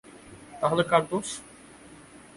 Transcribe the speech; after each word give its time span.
তাহলে 0.61 0.83
কার 0.91 1.03
দোষ? 1.09 1.27